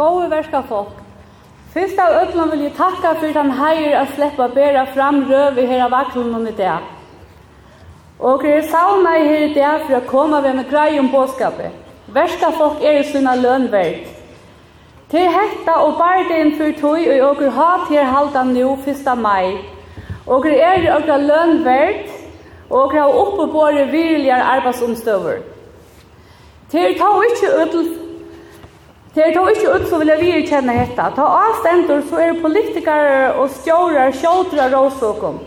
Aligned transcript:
gode 0.00 0.30
verska 0.30 0.62
folk. 0.68 0.96
Fyrst 1.74 1.98
av 2.02 2.14
öllum 2.22 2.50
vil 2.50 2.64
jeg 2.66 2.76
takka 2.78 3.12
fyrir 3.20 3.36
den 3.36 3.52
heir 3.54 3.98
a 4.00 4.06
sleppa 4.14 4.48
bera 4.54 4.86
fram 4.94 5.20
røv 5.28 5.58
i 5.58 5.66
her 5.70 5.84
av 5.86 5.92
vaklunnen 5.94 6.48
i 6.48 6.54
dag. 6.56 6.88
Og 8.18 8.44
jeg 8.44 8.64
sauna 8.72 9.12
i 9.18 9.28
her 9.28 9.44
i 9.48 9.52
dag 9.54 9.84
for 9.84 9.98
å 9.98 10.08
koma 10.08 10.40
ved 10.44 10.56
med 10.56 10.70
grei 10.72 10.98
om 10.98 11.12
båskapet. 11.12 11.76
Verska 12.16 12.50
folk 12.58 12.82
er 12.82 12.98
i 13.00 13.04
sina 13.12 13.36
lønverd. 13.36 14.08
Til 15.10 15.30
hetta 15.36 15.76
og 15.84 15.96
bardein 15.98 16.56
fyrir 16.58 16.76
tog 16.80 17.06
og 17.12 17.24
åker 17.30 17.54
hat 17.60 17.88
her 17.90 18.10
halda 18.14 18.44
nu 18.50 18.74
1. 18.74 19.06
mai. 19.18 19.58
Og 20.26 20.46
er 20.46 20.82
i 20.82 20.92
åker 20.96 21.26
lønverd 21.28 22.04
og 22.70 22.76
åker 22.82 23.00
har 23.00 23.22
oppe 23.22 23.46
båre 23.52 23.86
viriligar 23.90 24.42
arbeidsomstøver. 24.56 25.42
Til 26.70 26.98
ta 26.98 27.16
ikkje 27.30 27.56
ødel 27.62 27.88
Det 29.14 29.22
er 29.26 29.34
då 29.34 29.48
ikke 29.50 29.70
ut 29.74 29.88
så 29.90 29.98
vil 29.98 30.08
jeg 30.12 30.20
virkjenne 30.22 30.74
dette. 30.78 31.04
Ta 31.16 31.24
avstendur 31.42 32.02
så 32.06 32.18
er 32.22 32.36
politikere 32.42 33.32
og 33.42 33.50
stjårer, 33.50 34.12
kjøtre 34.14 34.68
råsåkom. 34.70 35.40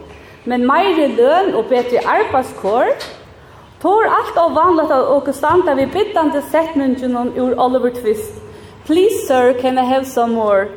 Men 0.45 0.65
meire 0.67 1.07
løn 1.07 1.53
og 1.55 1.69
bedre 1.69 2.01
arbeidskår, 2.03 2.89
tår 3.79 4.09
alt 4.17 4.39
av 4.39 4.55
vanligt 4.57 4.91
av 4.91 5.11
åkestanda 5.15 5.75
vi 5.79 5.85
bittande 5.93 6.41
setningen 6.51 7.31
ur 7.39 7.55
Oliver 7.55 7.95
Twist. 7.95 8.41
Please 8.85 9.27
sir, 9.27 9.53
can 9.61 9.79
I 9.79 9.85
have 9.87 10.05
some 10.05 10.33
more? 10.33 10.67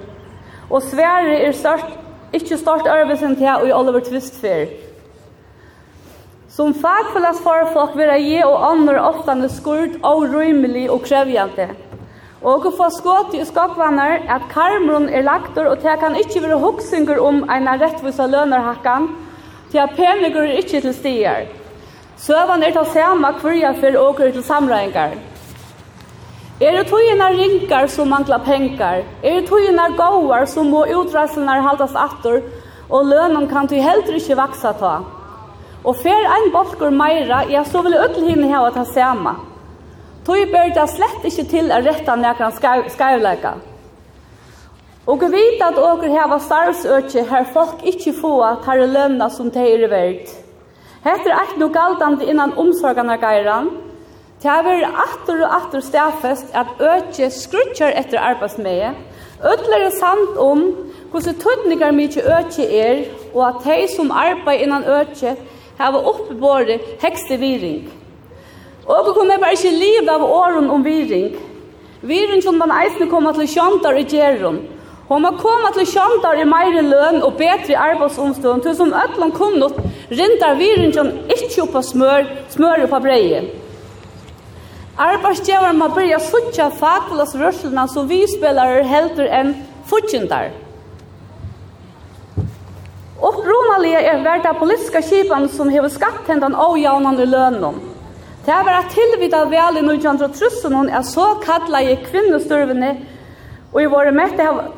Og 0.70 0.82
Sverige 0.82 1.40
er 1.42 1.52
størst, 1.52 1.90
ikke 2.32 2.58
start 2.58 2.86
arbeidsen 2.86 3.34
til 3.36 3.66
i 3.66 3.72
Oliver 3.72 4.00
Twist 4.00 4.38
fyr. 4.40 4.70
Som 6.48 6.74
fagfellas 6.74 7.42
farfolk 7.42 7.96
vil 7.98 8.14
jeg 8.14 8.46
og 8.46 8.70
andre 8.70 9.00
ofte 9.02 9.48
skurt 9.48 9.98
og 10.02 10.22
rymelig 10.34 10.90
og 10.90 11.02
krevjande. 11.02 11.68
Og 12.44 12.66
å 12.68 12.72
få 12.76 12.90
skått 12.92 13.34
i 13.34 13.44
skakvannar 13.48 14.26
at 14.28 14.48
karmron 14.52 15.08
er 15.08 15.24
lagtor, 15.24 15.70
og 15.70 15.80
det 15.80 15.94
kan 16.00 16.16
ikkje 16.16 16.42
være 16.44 16.58
hoksingur 16.60 17.22
om 17.24 17.44
eina 17.48 17.78
rettvisa 17.80 18.26
lønarhakkan, 18.28 19.08
til 19.70 19.80
at 19.80 19.96
penigur 19.96 20.44
er 20.44 20.60
ikkje 20.60 20.82
til 20.84 20.94
stier. 20.94 21.48
Søvan 22.20 22.62
er 22.62 22.76
til 22.76 22.92
sama 22.92 23.32
kvirja 23.40 23.72
for 23.80 23.96
åker 24.02 24.30
til 24.32 24.44
samrøyngar. 24.44 25.16
Er 26.60 26.72
det 26.72 26.86
tøyina 26.88 27.26
rinkar 27.32 27.88
som 27.92 28.08
manglar 28.08 28.44
penkar? 28.44 29.02
Er 29.22 29.40
det 29.40 29.48
tøyina 29.48 29.90
gåar 29.96 30.46
som 30.48 30.70
må 30.72 30.86
utrasselnar 30.88 31.64
haldas 31.64 31.96
attor, 31.96 32.40
og 32.88 33.10
lønnen 33.10 33.48
kan 33.48 33.68
til 33.68 33.84
heldur 33.84 34.16
ikkje 34.16 34.38
vaksa 34.38 34.72
ta? 34.76 34.94
Og 35.84 36.00
fer 36.00 36.24
ein 36.36 36.48
bolkur 36.52 36.90
meira, 36.90 37.44
ja, 37.48 37.64
så 37.64 37.82
vil 37.84 37.96
ødel 37.96 38.28
hinne 38.28 38.48
hava 38.52 38.72
ta 38.72 38.84
sama. 38.84 39.36
Tøy 40.26 40.42
bør 40.50 40.72
det 40.74 40.84
slett 40.90 41.26
ikke 41.28 41.44
til 41.52 41.68
å 41.70 41.80
rette 41.86 42.14
nekran 42.18 42.54
skarvleika. 42.90 43.52
Og 45.06 45.22
vi 45.22 45.28
vet 45.36 45.60
at 45.62 45.76
åker 45.78 46.10
heva 46.10 46.40
starvsøkje 46.42 47.22
her 47.30 47.44
folk 47.54 47.84
ikke 47.86 48.14
få 48.16 48.32
at 48.42 48.64
her 48.66 48.80
lønna 48.90 49.28
som 49.30 49.52
de 49.54 49.62
er 49.62 49.86
verdt. 49.92 50.32
Hette 51.04 51.30
er 51.30 51.44
ikke 51.46 51.60
noe 51.60 51.74
galtande 51.76 52.26
innan 52.26 52.56
omsorgene 52.58 53.14
geiran. 53.22 53.68
Det 54.42 54.50
har 54.50 54.64
vært 54.66 54.98
atter 55.04 55.44
og 55.46 55.54
atter 55.60 55.84
stedfest 55.86 56.50
at 56.58 56.82
økje 56.82 57.28
skrutjar 57.30 57.94
etter 57.94 58.18
arbeidsmeie. 58.18 58.90
Øtler 59.46 59.84
er 59.86 59.94
sant 59.94 60.40
om 60.42 60.64
hvordan 61.12 61.38
tøtningar 61.44 61.94
mykje 61.94 62.26
økje 62.40 62.66
er 62.80 63.04
og 63.30 63.44
at 63.46 63.62
de 63.68 63.78
som 63.94 64.10
arbeid 64.10 64.66
innan 64.66 64.88
økje 64.90 65.36
heva 65.78 66.02
oppebåret 66.10 66.82
hekste 67.04 67.38
viring. 67.38 67.86
Og 68.86 69.06
vi 69.06 69.12
kommer 69.18 69.42
bare 69.42 69.58
ikke 69.58 69.74
liv 69.74 70.08
av 70.10 70.22
åren 70.22 70.70
om 70.70 70.84
viring. 70.84 71.34
Viring 72.06 72.42
som 72.42 72.58
man 72.60 72.70
eisne 72.70 73.08
kommer 73.10 73.34
til 73.34 73.48
kjantar 73.50 73.98
i 73.98 74.06
gjeron. 74.06 74.60
Og 75.08 75.22
må 75.22 75.30
komme 75.38 75.70
til 75.74 75.86
kjantar 75.90 76.38
i 76.38 76.46
meire 76.46 76.82
løn 76.82 77.20
og 77.22 77.36
betre 77.38 77.78
arbeidsomstånd, 77.78 78.62
til 78.62 78.74
som 78.78 78.94
ødlom 78.94 79.32
kunnot 79.34 79.78
rindar 80.10 80.58
viringen 80.58 81.12
ikke 81.30 81.62
oppa 81.62 81.82
smør, 81.82 82.26
smør 82.50 82.86
oppa 82.86 83.00
breie. 83.02 83.44
Arbeidsgjøren 84.96 85.78
må 85.78 85.90
byrja 85.94 86.18
suttja 86.24 86.70
fakulas 86.72 87.34
rørselna 87.36 87.84
så 87.92 88.06
vi 88.08 88.22
spillere 88.30 88.86
heldur 88.86 89.28
enn 89.28 89.52
futjendar. 89.86 90.54
Opprunaliga 93.16 94.00
er 94.12 94.24
verda 94.24 94.54
politiska 94.56 95.02
kipan 95.04 95.50
som 95.52 95.70
hever 95.72 95.92
skatt 95.92 96.26
hendan 96.30 96.56
avjaunande 96.56 97.28
lønnen. 97.28 97.78
Det 98.46 98.56
var 98.66 98.76
at 98.78 98.92
tilvita 98.94 99.40
vel 99.50 99.80
i 99.80 99.82
1930 99.82 100.70
noen 100.70 100.90
er 100.94 101.02
så 101.02 101.32
kallet 101.42 101.88
i 101.90 101.96
kvinnestørvene 102.04 102.92
og 103.72 103.80
i 103.82 103.88
våre 103.90 104.12
mette 104.14 104.44
hava 104.46 104.68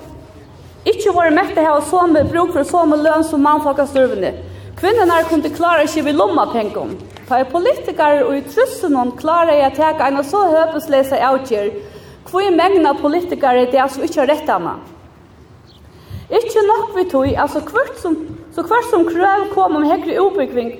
ikke 0.88 1.12
våre 1.12 1.34
mette 1.36 1.60
hava 1.60 1.82
så 1.84 2.06
med 2.08 2.30
bruk 2.32 2.54
for 2.54 2.64
så 2.64 2.86
med 2.88 3.02
løn 3.04 3.26
som 3.28 3.42
mannfolkastørvene. 3.44 4.30
Kvinnerne 4.78 5.20
kunde 5.28 5.52
klara 5.52 5.84
ikke 5.84 6.06
vi 6.06 6.16
lomma 6.16 6.46
pengum. 6.54 6.96
Ta 7.28 7.42
er 7.42 7.52
politikere 7.52 8.24
og 8.24 8.38
i 8.38 8.44
trussen 8.48 8.96
noen 8.96 9.12
klara 9.20 9.58
i 9.58 9.66
å 9.66 9.72
teka 9.76 10.08
en 10.08 10.22
så 10.24 10.46
høpeslese 10.54 11.20
avgjør 11.28 11.72
hvor 12.30 12.44
i 12.44 12.54
mengna 12.54 12.94
politikere 12.96 13.68
det 13.68 13.82
er 13.82 13.92
som 13.92 14.04
ikke 14.04 14.30
rett 14.30 14.48
av 14.48 14.64
meg. 14.64 14.80
Ikke 16.28 16.64
nok 16.64 16.94
vi 16.96 17.08
tog, 17.12 17.28
altså 17.36 17.60
hvert 17.68 18.00
som, 18.00 18.16
så 18.56 18.64
kvart 18.64 18.88
som 18.88 19.04
krøv 19.08 19.50
kom 19.52 19.76
om 19.76 19.84
hekkere 19.88 20.20
oppbygging, 20.24 20.78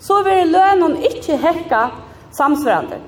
så 0.00 0.22
vil 0.24 0.54
lønnen 0.56 1.02
ikke 1.04 1.36
hekka 1.40 1.88
samsvarande. 2.36 3.00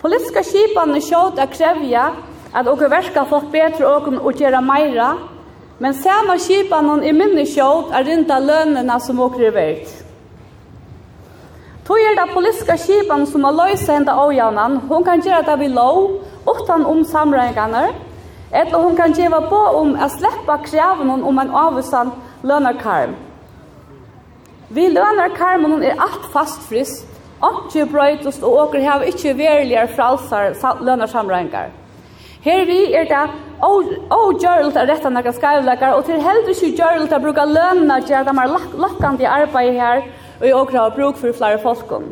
Politiska 0.00 0.42
skipan 0.46 0.94
er 0.96 1.04
sjått 1.04 1.40
å 1.40 1.48
krevja 1.52 2.10
at 2.56 2.68
okker 2.68 2.90
verka 2.90 3.26
folk 3.28 3.50
betre 3.52 3.86
okker 3.86 4.18
og 4.18 4.40
gjera 4.40 4.62
meira, 4.64 5.10
men 5.80 5.94
sama 5.96 6.36
skipan 6.40 6.90
er 7.00 7.16
minne 7.16 7.46
sjått 7.48 7.92
å 7.94 8.04
rinda 8.04 8.40
lønene 8.40 8.96
som 9.00 9.20
okker 9.20 9.48
er 9.48 9.56
verdt. 9.56 9.96
Tog 11.86 11.98
er 11.98 12.14
det 12.14 12.32
politiska 12.34 12.76
skipan 12.78 13.24
som 13.26 13.44
har 13.44 13.56
løysa 13.56 13.96
henda 13.96 14.14
avjavnan, 14.14 14.76
Hon 14.88 15.04
kan 15.04 15.20
gjera 15.20 15.42
det 15.42 15.56
vi 15.58 15.68
lov, 15.68 16.20
utan 16.46 16.86
om 16.86 17.04
samreikene, 17.04 17.88
eller 18.52 18.78
hon 18.78 18.96
kan 18.96 19.12
gjeva 19.12 19.40
på 19.40 19.58
om 19.80 19.94
å 19.94 20.08
sleppa 20.08 20.58
krevnen 20.64 21.22
om 21.22 21.38
en 21.38 21.50
avvisan 21.50 22.12
lønarkarm. 22.42 23.14
Vi 24.70 24.88
lønarkarmen 24.88 25.82
er 25.82 25.98
alt 25.98 26.30
fast 26.32 26.62
frist, 26.68 27.06
Anki 27.40 27.84
brøytust 27.88 28.42
og 28.44 28.56
åker 28.66 28.82
hava 28.84 29.06
ikkje 29.08 29.36
verilige 29.38 29.86
fralsar 29.94 30.52
lønarsamrøyngar. 30.84 31.70
Her 32.44 32.64
vi 32.68 32.78
er 32.96 33.04
det 33.08 33.20
ågjørelt 33.60 34.76
av 34.76 34.88
retta 34.88 35.10
nekka 35.12 35.32
skavlekar, 35.36 35.94
og 35.96 36.06
til 36.08 36.20
heldur 36.24 36.52
ikkje 36.52 36.72
gjørelt 36.76 37.12
av 37.12 37.22
bruka 37.24 37.44
lønna 37.48 37.98
gjer 38.04 38.24
det 38.24 38.34
mer 38.36 38.52
lakkandi 38.80 39.28
arbeid 39.28 39.76
her, 39.76 40.02
og 40.40 40.46
i 40.48 40.52
åker 40.56 40.78
har 40.78 40.94
bruk 40.96 41.20
for 41.20 41.36
flere 41.36 41.60
folkum. 41.60 42.10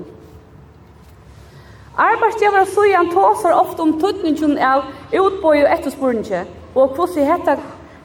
Arbeidsgjevar 1.98 2.62
og 2.62 2.72
sujan 2.72 3.08
tåsar 3.10 3.56
ofte 3.56 3.82
om 3.82 3.96
tutningen 4.00 4.56
av 4.62 4.84
utbøy 5.12 5.64
og 5.64 5.72
ettersporinje, 5.72 6.44
og 6.76 6.94
hvordan 6.96 7.28
hetta 7.32 7.56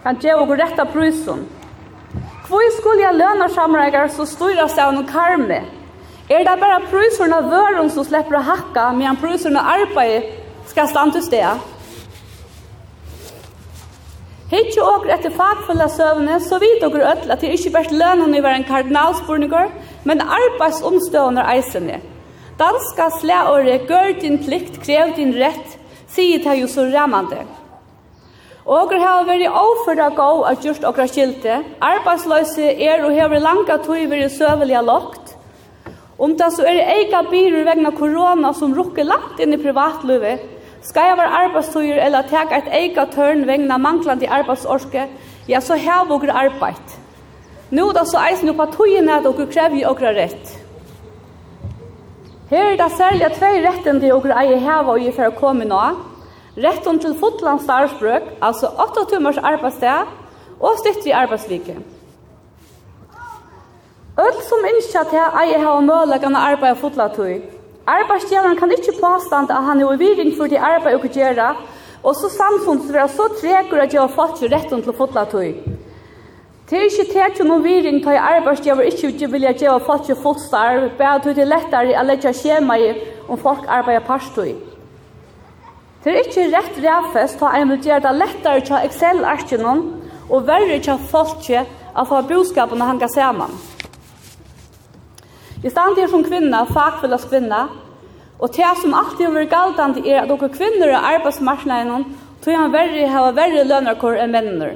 kan 0.03 0.19
gjeva 0.19 0.47
og 0.47 0.57
retta 0.59 0.87
prysun. 0.91 1.45
Hvor 2.47 2.71
skulle 2.77 3.03
jeg 3.03 3.19
lønarsamrøyngar 3.19 4.11
så 4.11 4.25
styrast 4.27 4.79
av 4.79 4.91
noen 4.95 5.07
karmi? 5.07 5.61
Er 6.29 6.45
det 6.47 6.59
bare 6.59 6.79
prøyserna 6.87 7.41
vøren 7.51 7.89
som 7.91 8.05
slipper 8.07 8.37
å 8.39 8.45
hakka, 8.47 8.91
medan 8.95 9.17
prøyserna 9.19 9.59
arbeid 9.73 10.29
skal 10.71 10.87
stande 10.87 11.17
til 11.17 11.25
sted? 11.25 11.69
Hittje 14.53 14.85
åker 14.85 15.11
etter 15.15 15.33
fagfulla 15.35 15.89
søvne, 15.91 16.37
så 16.39 16.59
vidt 16.61 16.79
dere 16.83 17.09
ødel 17.11 17.33
at 17.33 17.41
det 17.41 17.51
ikke 17.57 17.73
bare 17.73 17.97
lønnen 17.99 18.35
i 18.37 18.43
var 18.45 18.55
en 18.55 18.67
kardinalspurninger, 18.67 19.71
men 20.07 20.23
arbeidsomstående 20.23 21.43
eisene. 21.55 21.99
Danska 22.59 23.09
slæåret, 23.19 23.87
gør 23.89 24.13
din 24.21 24.37
plikt, 24.45 24.79
krev 24.85 25.15
din 25.17 25.33
rett, 25.35 25.75
sier 26.07 26.39
det 26.45 26.55
jo 26.61 26.69
så 26.69 26.85
rammande. 26.93 27.41
Åker 28.63 29.01
har 29.01 29.25
vært 29.27 29.49
overført 29.49 30.05
av 30.05 30.15
gå 30.15 30.29
og 30.47 30.63
gjort 30.63 30.85
åker 30.87 31.09
skilte. 31.11 31.57
Arbeidsløse 31.83 32.69
er 32.77 33.03
og 33.03 33.17
har 33.17 33.33
langa 33.43 33.75
tog 33.83 34.05
vært 34.13 34.37
søvelige 34.37 34.85
lokt. 34.87 35.22
Om 36.23 36.37
det 36.39 36.49
så 36.55 36.63
er 36.63 36.85
eika 36.93 37.19
byrur 37.27 37.65
vegna 37.67 37.91
korona 37.91 38.53
som 38.55 38.71
rukker 38.77 39.03
langt 39.03 39.41
inn 39.43 39.55
i 39.55 39.59
privatlivet, 39.59 40.43
skal 40.83 41.09
jeg 41.09 41.17
være 41.19 41.39
arbeidstøyer 41.39 41.99
eller 42.05 42.27
teka 42.29 42.59
et 42.61 42.69
eika 42.79 43.03
tørn 43.11 43.43
vegna 43.47 43.75
manglande 43.79 44.29
arbeidsorske, 44.31 45.07
ja, 45.51 45.59
så 45.59 45.75
hev 45.75 46.11
og 46.15 46.23
arbeid. 46.31 46.95
Nå 47.75 47.89
da 47.91 48.05
så 48.07 48.21
eisen 48.23 48.47
jo 48.47 48.55
partiene 48.55 49.17
at 49.17 49.27
og 49.27 49.41
krever 49.51 49.87
og 49.89 50.01
rett. 50.01 50.53
Her 52.51 52.71
er 52.71 52.77
det 52.77 52.91
særlig 52.95 53.31
tvei 53.35 53.53
retten 53.65 53.99
til 53.99 54.13
og 54.13 54.27
eier 54.29 54.61
heva 54.61 54.95
og 54.95 55.01
i 55.01 55.11
for 55.11 55.31
å 55.31 55.35
komme 55.35 55.65
nå. 55.65 55.81
Retten 56.55 56.99
til 57.01 57.17
fotlandsarbeidsbrøk, 57.19 58.35
altså 58.41 58.69
8 58.85 59.07
timers 59.09 59.41
arbeidssted, 59.41 60.11
og 60.59 60.79
stytt 60.79 61.07
i 61.09 61.15
arbeidsvike. 61.17 61.75
Öll 64.17 64.35
som 64.45 64.65
innskja 64.69 65.01
til 65.09 65.17
at 65.17 65.47
jeg 65.49 65.61
har 65.63 65.79
møllegane 65.81 66.37
arbeid 66.37 66.75
og 66.75 66.81
fotla 66.83 67.07
tøy. 67.15 67.39
Arbeidsgjeveren 67.89 68.59
kan 68.59 68.71
ikke 68.71 68.93
påstande 68.99 69.55
at 69.55 69.65
han 69.65 69.81
er 69.81 69.89
uviring 69.89 70.35
for 70.37 70.47
de 70.47 70.59
arbeid 70.59 70.99
og 70.99 71.07
gjøre, 71.09 71.47
og 72.03 72.15
så 72.15 72.29
samfunnet 72.29 72.93
være 72.93 73.07
så 73.09 73.25
tregur 73.39 73.81
at 73.81 73.93
jeg 73.93 74.01
har 74.01 74.13
fått 74.13 74.37
til 74.37 74.53
retten 74.53 74.85
til 74.85 74.93
fotla 74.93 75.23
fotlatøy. 75.23 75.79
Det 76.69 76.77
er 76.77 76.85
ikke 76.91 77.07
tæt 77.13 77.41
noen 77.45 77.65
viring 77.65 77.99
til 78.05 78.21
arbeidsgiver 78.21 78.85
ikke 78.91 79.07
ikke 79.07 79.31
vilja 79.33 79.55
gjøre 79.63 79.81
folk 79.89 80.05
ikke 80.05 80.21
fotstar, 80.21 80.89
bare 80.97 81.15
at 81.15 81.25
det 81.25 81.41
er 81.41 81.51
lettere 81.55 81.97
å 81.97 82.05
legge 82.05 82.37
skjema 82.37 82.77
i 82.77 82.93
om 83.27 83.41
folk 83.41 83.65
arbeider 83.67 84.05
parstøy. 84.05 84.53
Det 86.03 86.13
er 86.13 86.21
ikke 86.21 86.49
rett 86.53 86.81
rævfest 86.85 87.41
til 87.41 87.61
en 87.61 87.69
vil 87.69 87.85
gjøre 87.89 88.05
det 88.05 88.15
lettere 88.21 88.61
til 88.61 88.89
Excel-arkenen 88.91 89.85
og 90.29 90.47
verre 90.47 90.79
til 90.79 91.05
folk 91.09 91.39
ikke 91.41 91.65
at 91.65 92.07
få 92.07 92.21
boskapen 92.29 92.81
å 92.81 92.93
hanga 92.93 93.09
sammen. 93.09 93.72
Jeg 95.63 95.71
stand 95.71 95.95
her 95.95 96.09
som 96.11 96.23
kvinna, 96.23 96.65
fagfellas 96.67 97.23
kvinna, 97.31 97.67
og 98.39 98.49
det 98.51 98.71
som 98.81 98.93
alltid 98.93 99.25
har 99.25 99.35
vært 99.37 99.51
galdande 99.53 100.01
er 100.03 100.17
at 100.21 100.27
dere 100.27 100.49
kvinner 100.51 100.89
er 100.91 101.05
arbeidsmarknaden, 101.13 102.03
tog 102.43 102.57
han 102.59 102.73
verre, 102.73 103.05
hava 103.07 103.29
verre 103.37 103.63
lønnerkår 103.69 104.19
enn 104.25 104.33
mennene. 104.35 104.73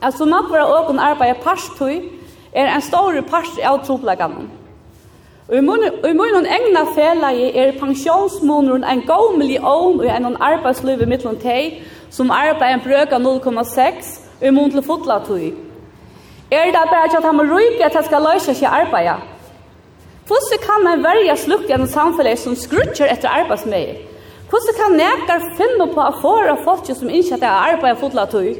Altså, 0.00 0.24
nok 0.24 0.48
var 0.50 0.72
åkken 0.78 0.98
arbeid 0.98 1.42
parstøy, 1.44 2.08
er 2.56 2.72
en 2.72 2.80
stor 2.80 3.20
parst 3.28 3.60
av 3.60 3.82
troplagene. 3.84 4.48
Og 5.48 5.58
i 5.58 6.14
munnen 6.16 6.48
egna 6.48 6.86
felagi 6.96 7.52
er 7.52 7.76
pensjonsmåneren 7.76 8.84
en 8.84 9.04
god 9.06 9.36
million 9.38 10.00
og 10.00 10.08
en 10.08 10.40
arbeidsliv 10.40 11.04
i 11.04 11.12
mittelen 11.12 11.36
teg, 11.38 11.82
som 12.10 12.32
arbeid 12.32 12.72
en 12.72 12.84
brøk 12.88 13.12
av 13.12 13.20
0,6, 13.20 14.12
og 14.40 14.48
i 14.48 14.56
munnen 14.56 14.72
til 14.72 14.88
fotlatøy. 14.88 15.46
Er 16.50 16.72
det 16.72 16.88
bare 16.90 17.12
at 17.12 17.24
han 17.24 17.36
må 17.36 17.44
ryke 17.44 17.84
at 17.84 17.94
han 17.94 18.04
skal 18.08 18.24
løse 18.32 18.54
seg 18.56 18.72
arbeidet? 18.72 19.35
Hvordan 20.26 20.58
kan 20.66 20.84
man 20.84 21.04
verja 21.04 21.36
slukke 21.38 21.74
en 21.74 21.88
samfunn 21.88 22.36
som 22.36 22.56
skrutcher 22.58 23.06
etter 23.12 23.30
arbeidsmeier? 23.30 24.00
Hvordan 24.50 24.74
kan 24.78 24.96
nekar 24.98 25.44
finne 25.58 25.86
på 25.90 26.02
å 26.02 26.16
fåra 26.22 26.56
folk 26.64 26.86
som 26.86 27.10
ikke 27.10 27.36
at 27.36 27.44
jeg 27.46 27.74
arbeider 27.74 28.00
fotla 28.00 28.24
tog? 28.30 28.58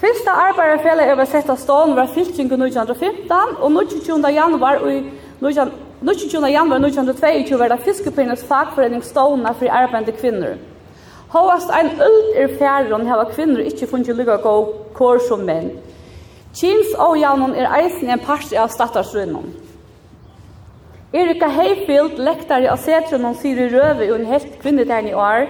Fyrsta 0.00 0.34
arbeiderfellet 0.48 1.10
jeg 1.10 1.18
var 1.18 1.28
sett 1.28 1.50
av 1.52 1.58
stålen 1.60 1.94
var 1.98 2.10
fylking 2.14 2.48
i 2.48 2.56
1915, 2.56 3.56
og 3.60 3.74
22. 3.90 4.18
januar 4.32 4.80
i 4.88 4.96
22. 5.40 6.40
januar 6.48 6.80
1922 6.86 7.58
var 7.60 7.68
det 7.68 7.80
fiskepinnes 7.84 8.44
fagforening 8.48 9.04
stålene 9.04 9.52
for 9.58 9.68
arbeidende 9.68 10.16
kvinner. 10.16 10.56
Håvast 11.30 11.70
ein 11.70 11.92
ult 12.02 12.34
er 12.34 12.56
fjerde 12.58 12.96
om 12.96 13.06
hava 13.06 13.28
kvinner 13.30 13.62
ikkje 13.62 13.90
funnet 13.92 14.16
lykka 14.16 14.40
gå 14.42 14.54
kår 14.96 15.20
som 15.28 15.44
menn. 15.46 15.70
Kins 16.50 16.94
og 16.98 17.14
javnum 17.20 17.52
er 17.54 17.70
eisen 17.78 18.10
en 18.10 18.22
parst 18.22 18.54
av 18.58 18.72
stattarsrunnen. 18.74 19.52
Erika 21.14 21.46
Heifield, 21.50 22.18
lektare 22.22 22.70
av 22.70 22.80
setrunnen, 22.82 23.36
sier 23.38 23.58
i 23.58 23.68
røve 23.70 24.08
og 24.10 24.16
en 24.18 24.30
helt 24.30 24.56
kvinnetern 24.62 25.08
i 25.10 25.14
år, 25.14 25.46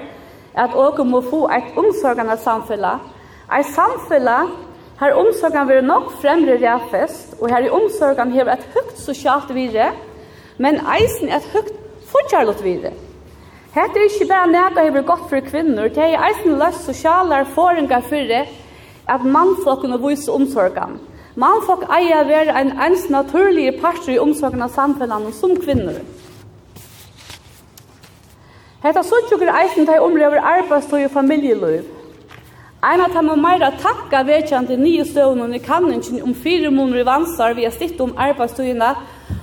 at 0.60 0.76
åker 0.76 1.08
må 1.08 1.22
få 1.24 1.46
et 1.56 1.76
omsorgende 1.80 2.36
samfunnet. 2.40 3.00
Et 3.56 3.68
samfunnet 3.72 4.54
har 5.00 5.16
omsorgene 5.16 5.68
vært 5.68 5.88
nok 5.88 6.12
fremre 6.20 6.58
ræfest, 6.60 7.36
og 7.40 7.48
her 7.52 7.64
i 7.64 7.72
omsorgene 7.72 8.36
har 8.36 8.52
et 8.52 8.66
høyt 8.74 8.96
sosialt 9.00 9.52
vire, 9.56 9.92
men 10.60 10.80
eisen 10.96 11.32
et 11.32 11.48
høyt 11.54 11.72
fortjallet 12.12 12.64
vire. 12.64 12.92
Hette 13.72 14.00
er 14.00 14.08
ikke 14.08 14.28
bare 14.28 14.50
nægget 14.50 14.82
har 14.82 14.96
vært 14.98 15.08
godt 15.08 15.28
for 15.30 15.48
kvinner, 15.48 15.88
det 15.88 16.08
er 16.10 16.24
eisen 16.28 16.58
løst 16.60 16.88
sosialer 16.88 17.48
forengar 17.54 18.04
fyrre, 18.08 18.44
at 19.10 19.24
mannflokken 19.24 19.92
viser 19.92 20.06
vise 20.08 20.32
omsorgen. 20.32 20.98
Mannfolk 21.36 21.84
eier 21.94 22.24
å 22.24 22.28
være 22.28 22.56
en 22.58 22.72
ens 22.86 23.06
naturlig 23.10 23.76
parter 23.80 24.16
i 24.16 24.18
omsorgen 24.18 24.62
av 24.62 24.74
samfunnet 24.74 25.34
som 25.34 25.54
kvinner. 25.58 26.00
Hetta 28.80 29.02
suttjukur 29.04 29.50
eisen 29.52 29.86
teg 29.86 30.02
omlever 30.02 30.40
arbeidstøy 30.40 31.04
og 31.04 31.14
familjeløyv. 31.14 31.88
Ein 32.80 33.02
av 33.04 33.12
dem 33.12 33.26
meira 33.42 33.68
takka 33.76 34.22
vekjande 34.24 34.78
nye 34.80 35.04
støvnene 35.04 35.58
i 35.58 35.60
kanningen 35.60 36.22
om 36.24 36.32
fire 36.32 36.70
måneder 36.72 37.02
i 37.02 37.08
vansar 37.08 37.52
vi 37.58 37.66
har 37.66 37.74
stitt 37.74 38.00
om 38.00 38.14
arbeidstøyene 38.16 38.94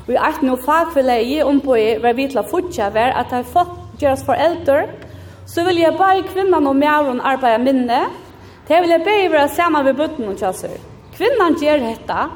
og 0.08 0.10
i 0.10 0.18
eisen 0.18 0.50
og 0.50 0.64
fagfellegi 0.66 1.44
omboi 1.46 2.00
var 2.02 2.18
vi 2.18 2.26
til 2.32 2.42
å 2.42 2.48
fortja 2.50 2.90
var 2.96 3.14
at 3.14 3.30
de 3.30 3.44
fått 3.46 4.02
gjøres 4.02 4.26
foreldre 4.26 4.88
så 5.46 5.64
vil 5.68 5.84
jeg 5.84 5.96
bare 6.00 6.26
kvinnan 6.32 6.66
og 6.68 6.76
mæren 6.82 7.22
arbeida 7.22 7.62
minne 7.62 8.00
Det 8.68 8.82
vil 8.84 8.92
jeg 8.92 9.04
be 9.06 9.16
i 9.24 9.32
være 9.32 9.50
sammen 9.56 9.86
ved 9.86 9.96
bøttene 9.96 10.34
og 10.34 10.42
kjasser. 10.42 10.76
Kvinnan 11.16 11.56
gjør 11.56 11.80
dette. 11.86 12.28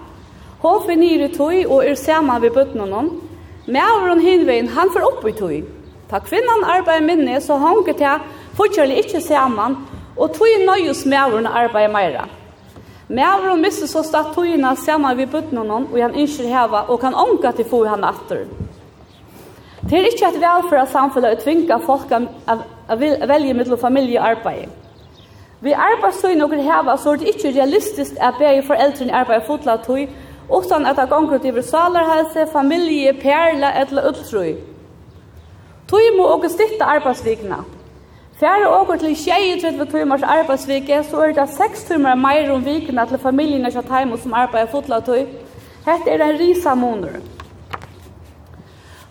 Hun 0.62 0.84
finner 0.86 1.26
i 1.26 1.30
tøy 1.34 1.66
og 1.66 1.84
er 1.84 1.98
sammen 2.00 2.42
ved 2.42 2.54
bøttene. 2.56 3.02
Med 3.68 3.82
over 3.96 4.08
den 4.14 4.24
hinveien, 4.24 4.70
han 4.72 4.92
får 4.94 5.08
opp 5.10 5.26
i 5.28 5.34
tøy. 5.36 5.58
Ta 6.10 6.20
kvinnan 6.24 6.64
arbeider 6.68 7.06
minne, 7.06 7.40
så 7.42 7.60
hanker 7.60 7.96
til 8.00 8.24
fortsatt 8.58 8.96
ikke 9.04 9.22
sammen, 9.24 9.78
og 10.18 10.34
tøy 10.36 10.64
nøyes 10.66 11.06
med 11.06 11.20
over 11.20 11.38
den 11.38 11.48
arbeider 11.48 11.94
mer. 11.94 12.18
Med 13.08 13.28
over 13.28 13.50
den 13.50 13.62
mister 13.62 13.88
så 13.88 14.04
stod 14.04 14.34
tøyene 14.36 14.76
sammen 14.76 15.18
ved 15.18 15.28
bøttene, 15.32 15.68
og 15.84 15.98
han 16.00 16.16
ikke 16.16 16.48
heva, 16.48 16.86
og 16.88 17.00
kan 17.00 17.14
omgå 17.16 17.52
til 17.56 17.68
få 17.68 17.86
han 17.86 18.08
etter. 18.08 18.46
Det 19.82 20.00
er 20.00 20.08
ikke 20.08 20.30
et 20.30 20.40
velferd 20.40 20.88
samfunnet 20.92 21.36
å 21.36 21.42
tvinge 21.42 21.80
folk 21.86 22.12
å 22.14 22.98
velge 23.28 23.58
mellom 23.58 23.80
familie 23.82 24.22
og 24.22 24.30
arbeid. 24.36 24.81
Vi 25.62 25.72
i 25.74 26.36
noen 26.36 26.60
heva, 26.60 26.98
så 26.98 27.12
er 27.12 27.22
det 27.22 27.28
ikke 27.36 27.54
realistisk 27.60 28.18
at 28.20 28.40
be 28.40 28.56
i 28.58 28.64
foreldrene 28.66 29.14
arbeider 29.14 29.46
fotla 29.46 29.76
tøy, 29.78 30.08
utan 30.50 30.86
at 30.86 30.98
det 30.98 31.10
gonger 31.10 31.38
til 31.38 31.64
salarhelse, 31.64 32.48
familie, 32.54 33.14
perle 33.14 33.70
eller 33.82 34.08
ulltrøy. 34.08 34.56
Tog 35.88 36.18
må 36.18 36.24
også 36.24 36.50
stitta 36.50 36.88
arbeidsvikene. 36.96 37.62
Fjerde 38.40 38.70
åker 38.70 38.96
til 38.96 39.16
23 39.16 39.86
timers 39.86 40.24
arbeidsvike, 40.24 41.04
så 41.04 41.18
er 41.22 41.32
det 41.38 41.50
6 41.50 41.84
timer 41.84 42.16
mer 42.16 42.52
om 42.52 42.66
vikene 42.66 43.06
til 43.08 43.18
familiene 43.18 43.72
som 43.72 43.84
tar 43.84 44.18
som 44.24 44.34
arbeider 44.34 44.72
fotla 44.72 45.00
tog. 45.00 45.28
Hette 45.86 46.10
er 46.10 46.24
en 46.26 46.40
risa 46.40 46.74
måneder. 46.74 47.22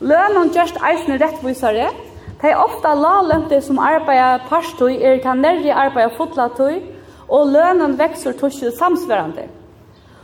Lønnen 0.00 0.50
gjørst 0.50 0.82
eisne 0.91 1.20
rettvisere, 1.23 1.91
Det 2.40 2.48
er 2.48 2.56
ofta 2.56 2.94
lavlønte 2.96 3.58
som 3.60 3.78
arbeider 3.84 4.46
parstøy, 4.48 4.94
er 4.96 5.19
kan 5.20 5.42
nærre 5.44 5.75
arbeide 5.76 6.14
fotlatøy, 6.16 6.78
og 7.28 7.50
lønnen 7.52 7.98
vekser 7.98 8.32
tøsje 8.32 8.72
samsverande. 8.78 9.44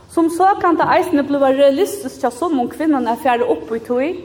Som 0.09 0.31
så 0.33 0.55
kan 0.61 0.79
det 0.79 0.87
eisene 0.95 1.23
bli 1.27 1.37
realistisk 1.37 2.19
til 2.19 2.33
som 2.33 2.57
om 2.59 2.71
kvinnerne 2.71 3.13
er 3.13 3.21
fjerde 3.21 3.45
opp 3.45 3.69
i 3.69 3.83
tøy, 3.85 4.17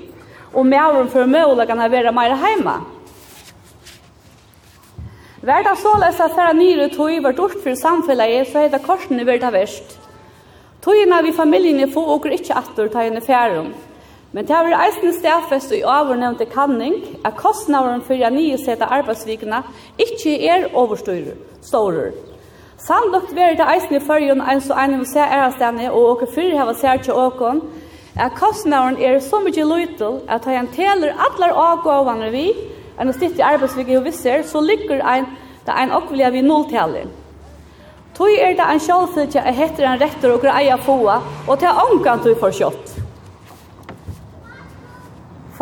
og 0.54 0.66
mævren 0.66 1.12
for 1.12 1.28
mølagene 1.28 1.90
være 1.92 2.12
mer 2.16 2.32
hjemme. 2.40 2.76
Vær 5.42 5.64
det 5.66 5.76
løs 5.84 6.20
at 6.20 6.34
færre 6.36 6.54
nyre 6.54 6.88
tøy 6.88 7.20
var 7.22 7.36
dårst 7.36 7.60
for 7.62 7.74
samfunnet, 7.74 8.48
så 8.48 8.64
er 8.64 8.69
det 8.72 8.84
korsene 8.86 9.26
vært 9.26 9.44
av 9.44 9.52
verst. 9.52 9.98
Tøyene 10.82 11.22
vi 11.26 11.32
familien 11.32 11.93
får 11.93 12.12
åker 12.17 12.38
ikke 12.38 12.56
atter 12.56 12.88
til 12.88 13.05
henne 13.05 13.20
fjerde. 13.20 13.67
Men 14.32 14.46
det 14.48 14.55
har 14.56 14.65
vært 14.65 14.81
eisen 14.86 15.12
stedfest 15.12 15.74
i 15.77 15.82
overnevnte 15.84 16.46
kanning 16.48 16.94
at 17.24 17.36
kostnaderen 17.36 18.01
for 18.06 18.17
jeg 18.17 18.32
nye 18.32 18.58
sette 18.60 18.89
arbeidsvikene 18.89 19.60
ikke 20.01 20.39
er 20.48 20.70
overstyrer, 20.72 21.36
stårer. 21.60 22.15
Sannlagt 22.81 23.34
vil 23.36 23.58
det 23.58 23.69
eisen 23.74 23.98
i 23.98 24.03
førjen 24.03 24.41
en 24.41 24.62
så 24.65 24.79
en 24.81 24.96
vil 24.98 25.06
se 25.06 25.20
ærestene 25.20 25.91
og 25.93 26.08
åker 26.15 26.32
fyrir 26.34 26.56
har 26.58 26.72
sær 26.81 27.03
til 27.05 27.15
åkon 27.15 27.60
at 28.17 28.32
kostnaderen 28.36 28.96
er 28.98 29.20
så 29.20 29.41
mye 29.44 29.69
løytel 29.69 30.22
at 30.29 30.48
han 30.48 30.72
teler 30.72 31.12
alle 31.27 31.53
avgåvene 31.53 32.32
vi 32.32 32.48
enn 32.98 33.12
å 33.12 33.17
stitte 33.17 33.44
i 33.44 33.48
arbeidsviket 33.53 34.01
og 34.01 34.08
visser 34.08 34.48
så 34.48 34.65
ligger 34.65 35.05
ein 35.05 35.29
det 35.67 35.77
ein 35.79 35.93
okvilja 35.94 36.32
vi 36.34 36.43
nulltaler. 36.43 37.06
Tøy 38.17 38.34
er 38.41 38.56
det 38.58 38.67
en 38.67 38.82
sjálvfylgja 38.82 39.44
at 39.46 39.56
heter 39.56 39.86
en 39.86 40.01
retter 40.01 40.34
og 40.34 40.43
greier 40.43 40.81
fåa, 40.82 41.20
og 41.46 41.58
til 41.58 41.82
ongan 41.86 42.24
tøy 42.24 42.34
for 42.41 42.51
kjøtt. 42.51 43.01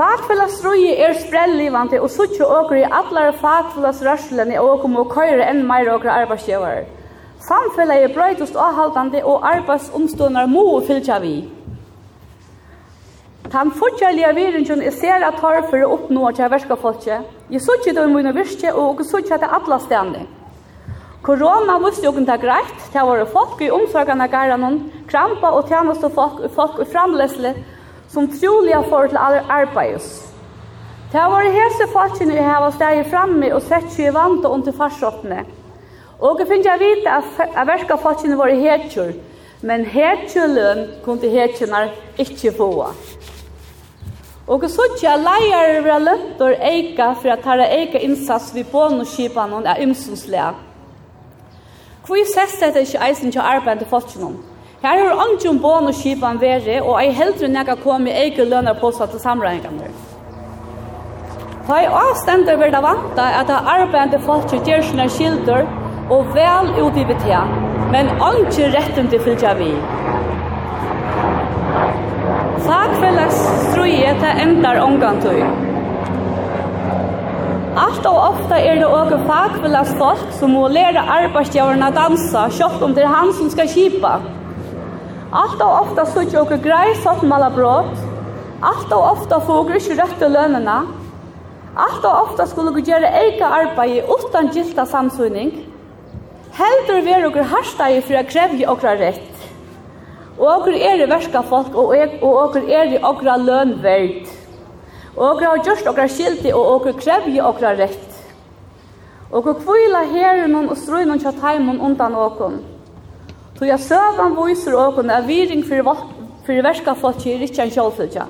Fagfelagsrøye 0.00 0.95
er 1.04 1.12
sprellivande 1.12 1.99
og 2.00 2.09
suttje 2.09 2.47
åker 2.47 2.78
i 2.78 2.87
allar 2.99 3.35
fagfelagsrørslene 3.37 4.57
og 4.57 4.69
åker 4.75 4.88
må 4.88 5.02
køyre 5.11 5.45
enn 5.45 5.59
meir 5.69 5.90
åker 5.92 6.09
arbeidsgjøver. 6.14 6.87
Samfellet 7.45 8.07
er 8.07 8.14
brøytust 8.14 8.54
avhaldande 8.57 9.21
og 9.28 9.45
arbeidsomstående 9.50 10.47
må 10.49 10.62
fylltja 10.87 11.19
vi. 11.21 11.35
Tan 13.52 13.73
fortjallige 13.76 14.30
viringen 14.38 14.80
er 14.88 14.95
ser 14.97 15.26
at 15.26 15.37
tar 15.42 15.66
for 15.69 15.85
å 15.85 15.90
oppnå 15.99 16.30
til 16.38 16.49
verska 16.54 16.78
folket. 16.80 17.26
Jeg 17.52 17.61
suttje 17.66 17.92
det 17.92 18.07
i 18.07 18.12
mine 18.14 18.33
virke 18.38 18.73
og 18.73 18.95
åker 18.95 19.09
suttje 19.11 19.37
til 19.42 19.57
atla 19.59 19.80
stedene. 19.85 20.23
Korona 21.28 21.76
visste 21.85 22.07
jo 22.09 22.14
ikke 22.16 22.38
greit, 22.47 22.88
det 22.95 23.04
var 23.04 23.26
folk 23.35 23.61
i 23.61 23.69
omsorgene 23.69 24.30
av 24.33 24.80
krampa 25.12 25.52
og 25.59 25.69
tjeneste 25.69 26.09
folk, 26.16 26.40
folk 26.57 26.80
i 26.80 26.88
framlesle, 26.88 27.52
som 28.12 28.29
troliga 28.29 28.83
får 28.83 29.12
til 29.12 29.19
arbeids. 29.49 30.11
Det 31.12 31.19
har 31.19 31.31
vært 31.33 31.55
hese 31.55 31.87
folkene 31.90 32.37
vi 32.37 32.43
har 32.47 32.69
steg 32.75 33.00
framme 33.11 33.49
og 33.55 33.62
sett 33.67 33.88
seg 33.90 34.11
i 34.11 34.14
vant 34.14 34.45
og 34.47 34.59
under 34.59 34.75
farsåttene. 34.75 35.45
Og 36.21 36.38
jeg 36.38 36.50
finner 36.50 36.71
jeg 36.71 36.83
vite 36.83 37.17
at 37.17 37.67
verska 37.67 37.97
folkene 37.99 38.38
var 38.38 38.52
hetjur, 38.52 39.14
men 39.67 39.87
hetjuløn 39.88 40.85
kunne 41.05 41.31
hetjurnar 41.33 41.90
ikke 42.19 42.52
få. 42.57 42.71
Og 44.50 44.67
jeg 44.67 44.73
sier 44.75 45.12
at 45.14 45.23
leier 45.23 45.81
vil 45.87 46.07
løntor 46.09 46.55
eika 46.67 47.12
for 47.14 47.33
at 47.35 47.47
her 47.47 47.64
eika 47.67 48.02
innsats 48.02 48.50
vi 48.55 48.64
på 48.67 48.87
noen 48.90 49.07
skipan 49.07 49.55
og 49.55 49.67
er 49.67 49.83
ymsonslega. 49.83 50.52
Hvor 52.07 52.26
sess 52.26 52.59
det 52.59 52.87
ikke 52.87 53.02
eisen 53.07 53.31
til 53.31 53.40
arbeid 53.40 53.79
til 53.79 53.90
folkene? 53.90 54.50
Her 54.83 54.99
har 54.99 55.19
andre 55.23 55.59
bån 55.61 55.87
og 55.91 55.95
skipan 55.95 56.39
veri, 56.41 56.79
og 56.81 56.95
ei 57.03 57.11
heldre 57.13 57.49
nega 57.53 57.75
kom 57.83 58.07
i 58.09 58.15
eike 58.17 58.47
lønner 58.49 58.79
på 58.81 58.89
seg 58.97 59.11
til 59.13 59.21
samregningene. 59.21 59.91
Ta 61.67 61.83
i 61.85 61.91
avstender 62.03 62.57
vil 62.63 62.73
det 62.73 62.81
vanta 62.87 63.27
at 63.43 63.51
det 63.51 63.59
arbeidende 63.75 64.23
folk 64.25 64.55
gjør 64.55 64.87
sine 64.89 65.09
skilder 65.13 65.69
og 66.17 66.33
vel 66.33 66.73
ut 66.79 66.97
i 66.97 67.05
betea, 67.13 67.43
men 67.93 68.09
andre 68.31 68.71
retten 68.79 69.13
til 69.13 69.21
fylgja 69.27 69.53
vi. 69.61 69.69
Fagfellags 72.65 73.45
struje 73.69 74.17
til 74.25 74.43
endar 74.47 74.81
omgantøy. 74.87 75.45
Alt 77.85 78.07
og 78.09 78.19
ofta 78.33 78.65
er 78.65 78.81
det 78.81 78.89
også 78.89 79.21
fagfellags 79.29 79.97
folk 80.01 80.27
som 80.41 80.57
må 80.57 80.69
lære 80.73 81.05
arbeidsgjøren 81.21 81.91
dansa, 81.93 82.49
sjokk 82.49 82.81
om 82.81 82.97
det 82.97 83.05
er 83.05 83.19
han 83.21 83.37
som 83.37 83.53
skal 83.53 83.69
kipa. 83.69 84.19
Alt 85.31 85.61
og 85.63 85.73
ofta 85.85 86.03
sutja 86.11 86.41
okkur 86.41 86.59
grei 86.59 86.95
sottmala 87.05 87.53
brot. 87.55 87.93
Alt 88.67 88.91
og 88.91 89.05
ofta 89.13 89.37
få 89.39 89.61
okkur 89.61 89.77
ikkje 89.79 89.95
røtte 90.01 90.27
lønene. 90.27 90.79
Alt 91.79 92.03
og 92.09 92.17
ofta 92.25 92.49
skulle 92.51 92.73
okkur 92.73 92.89
gjøre 92.89 93.13
eika 93.21 93.51
arbeid 93.61 94.11
utan 94.11 94.51
gilta 94.51 94.83
samsynning. 94.91 95.53
Heldur 96.59 96.99
ver 97.07 97.29
okkur 97.29 97.47
harstegi 97.53 98.01
for 98.09 98.19
å 98.19 98.25
krevje 98.33 98.67
okra 98.73 98.97
rett. 98.99 99.47
Og 100.35 100.49
okkur 100.49 100.75
er 100.75 101.05
i 101.05 101.09
verska 101.13 101.45
folk 101.47 101.79
og, 101.79 101.95
er, 101.95 102.19
og 102.27 102.41
okkur 102.49 102.67
er 102.67 102.97
i 102.97 103.01
okra 103.13 103.39
lønverd. 103.39 104.27
Og 105.15 105.25
okkur 105.29 105.47
har 105.47 105.65
gjørst 105.69 105.93
okra 105.93 106.09
skilti 106.11 106.51
og 106.51 106.73
okkur 106.75 106.99
krevje 106.99 107.47
okra 107.47 107.77
rett. 107.79 108.21
Og 109.31 109.45
okkur 109.45 109.63
kvila 109.63 110.03
herunum 110.11 110.73
og 110.75 110.77
strøynen 110.83 111.23
tja 111.23 111.31
taimen 111.39 111.79
undan 111.79 112.19
okkur. 112.19 112.59
Så 113.61 113.67
jeg 113.69 113.85
søvann 113.85 114.38
viser 114.38 114.73
åkene 114.73 115.19
av 115.21 115.26
viring 115.29 115.61
for 115.69 115.85
for 116.47 116.64
verska 116.64 116.95
flott 116.97 117.26
i 117.29 117.35
rikki 117.43 117.67
en. 117.75 118.25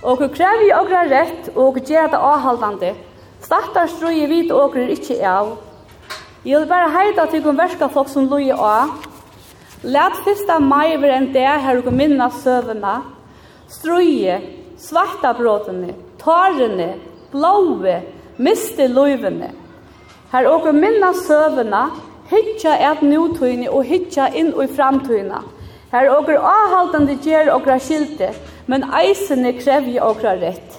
Og 0.00 0.16
hvor 0.16 0.30
krever 0.32 0.64
jeg 0.64 0.78
åkere 0.78 1.02
rett, 1.10 1.50
og 1.52 1.74
hvor 1.76 1.84
gjør 1.84 2.08
det 2.08 2.22
avholdende. 2.30 2.94
Startar 3.44 3.92
strøy 3.92 4.22
i 4.22 4.24
hvite 4.30 4.56
er 4.56 4.94
ikke 4.96 5.20
av. 5.28 5.52
Jeg 6.46 6.56
vil 6.62 6.66
bare 6.72 6.88
heita 6.96 7.28
til 7.28 7.44
om 7.44 7.60
verska 7.60 7.90
flott 7.92 8.08
som 8.08 8.24
loje 8.24 8.56
av. 8.56 8.96
Læt 9.84 10.16
fyrsta 10.24 10.58
mai 10.64 10.96
over 10.96 11.12
en 11.12 11.32
dag 11.36 11.60
her 11.60 11.84
og 11.84 11.92
minna 11.92 12.30
søvnene. 12.40 13.02
Strøye, 13.68 14.40
svarta 14.80 15.36
bråtene, 15.36 15.92
tårene, 16.24 16.94
blåve, 17.32 18.00
miste 18.40 18.88
løyvene. 18.88 19.52
Her 20.32 20.48
og 20.48 20.72
minna 20.72 21.12
søvna, 21.12 21.90
hitja 22.30 22.76
et 22.90 23.02
nutøyne 23.02 23.70
og 23.70 23.84
hitja 23.88 24.28
inn 24.36 24.52
i 24.54 24.68
framtøyne. 24.70 25.42
Her 25.90 26.10
åker 26.14 26.38
avhaltende 26.38 27.16
gjør 27.18 27.50
åkra 27.56 27.78
skilte, 27.82 28.30
men 28.70 28.86
eisene 28.94 29.56
krevje 29.58 30.02
åkra 30.06 30.36
rett. 30.38 30.76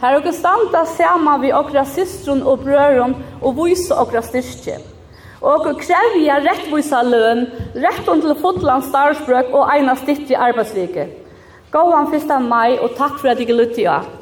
Her 0.00 0.16
åker 0.18 0.34
standa 0.34 0.84
sama 0.88 1.36
vi 1.38 1.52
åkra 1.54 1.84
systron 1.86 2.42
og 2.42 2.64
brøren 2.64 3.14
og 3.42 3.58
vise 3.60 3.94
åkra 3.94 4.22
styrke. 4.26 4.80
Åker 5.40 5.78
krevje 5.80 6.38
rettvisa 6.44 7.02
løn, 7.06 7.46
retten 7.76 8.24
til 8.24 8.36
fotland 8.42 8.84
starsbrøk 8.88 9.54
og 9.54 9.70
eina 9.72 9.94
stitt 9.96 10.32
i 10.32 10.36
arbeidsvike. 10.36 11.06
Gåan 11.70 12.10
1. 12.12 12.32
mai 12.42 12.80
og 12.80 12.96
takk 12.98 13.20
for 13.20 13.30
at 13.30 13.38
jeg 13.40 13.54
lytte 13.54 13.86
av. 13.88 14.19